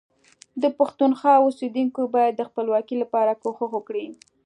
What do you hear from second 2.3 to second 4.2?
د خپلواکۍ لپاره کوښښ وکړي